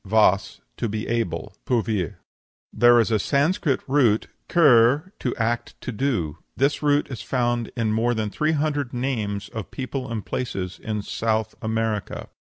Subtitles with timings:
[0.03, 2.15] | Vas, to be able (pouvoir).
[2.33, 7.71] |+++ "There is a Sanscrit root, kr, to act, to do: this root is found
[7.77, 12.29] in more than three hundred names of peoples and places in Southern America.